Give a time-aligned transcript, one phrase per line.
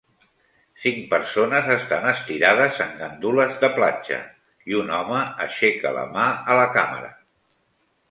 [0.85, 4.19] Cinc persones estan estirades en gandules de platja
[4.73, 7.17] i un home aixeca la mà a la càmera